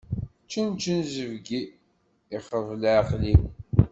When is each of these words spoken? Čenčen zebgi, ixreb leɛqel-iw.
Čenčen 0.51 1.01
zebgi, 1.13 1.61
ixreb 2.35 2.67
leɛqel-iw. 2.81 3.41